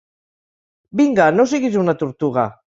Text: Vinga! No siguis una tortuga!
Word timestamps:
Vinga! 1.03 1.29
No 1.37 1.47
siguis 1.53 1.81
una 1.85 1.97
tortuga! 2.03 2.51